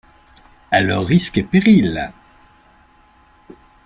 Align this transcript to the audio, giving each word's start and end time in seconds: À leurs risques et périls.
À 0.71 0.81
leurs 0.81 1.05
risques 1.05 1.37
et 1.37 1.43
périls. 1.43 2.11